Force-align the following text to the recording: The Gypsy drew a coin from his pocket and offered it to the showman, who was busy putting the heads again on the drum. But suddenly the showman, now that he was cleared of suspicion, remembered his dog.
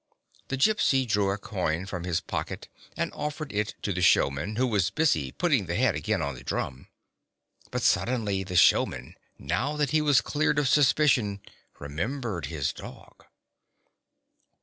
The 0.47 0.57
Gypsy 0.57 1.07
drew 1.07 1.29
a 1.29 1.37
coin 1.37 1.85
from 1.85 2.05
his 2.05 2.21
pocket 2.21 2.67
and 2.97 3.13
offered 3.13 3.53
it 3.53 3.75
to 3.83 3.93
the 3.93 4.01
showman, 4.01 4.55
who 4.55 4.65
was 4.65 4.89
busy 4.89 5.31
putting 5.31 5.67
the 5.67 5.75
heads 5.75 5.95
again 5.99 6.23
on 6.23 6.33
the 6.33 6.43
drum. 6.43 6.87
But 7.69 7.83
suddenly 7.83 8.43
the 8.43 8.55
showman, 8.55 9.15
now 9.37 9.75
that 9.77 9.91
he 9.91 10.01
was 10.01 10.19
cleared 10.21 10.57
of 10.57 10.67
suspicion, 10.67 11.39
remembered 11.79 12.47
his 12.47 12.73
dog. 12.73 13.25